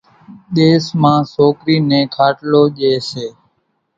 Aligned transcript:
ۮيس 0.55 0.85
مان 1.01 1.19
سوڪرِي 1.33 1.77
نين 1.89 2.03
کاٽلو 2.15 2.63
ڄيَ 2.77 2.93
سي۔ 3.09 3.27